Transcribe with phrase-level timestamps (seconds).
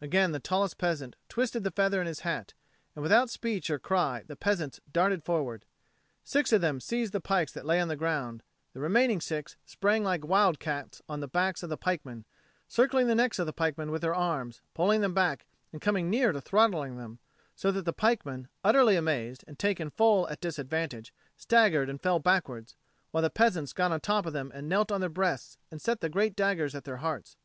[0.00, 2.52] Again the tallest peasant twisted the feather in his hat;
[2.96, 5.64] and without speech or cry the peasants darted forward.
[6.24, 10.02] Six of them seized the pikes that lay on the ground; the remaining six sprang
[10.02, 12.24] like wild cats on the backs of the pikemen,
[12.66, 16.32] circling the necks of the pikemen with their arms, pulling them back and coming near
[16.32, 17.20] to throttling them,
[17.54, 22.72] so that the pikemen, utterly amazed and taken full at disadvantage, staggered and fell backward,
[23.12, 25.80] while the peasants got on the top of them and knelt on their breasts and
[25.80, 27.36] set the great daggers at their hearts.